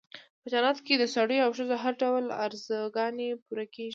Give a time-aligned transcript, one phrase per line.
[0.41, 3.89] په جنت کې د سړیو او ښځو هر ډول آرزوګانې پوره کېږي.